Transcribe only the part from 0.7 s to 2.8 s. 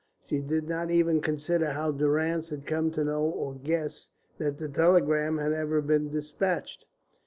even consider how Durrance had